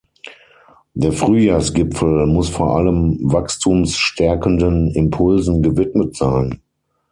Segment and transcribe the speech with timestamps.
[0.95, 6.59] Der Frühjahrsgipfel muss vor allem wachstumsstärkenden Impulsen gewidmet sein.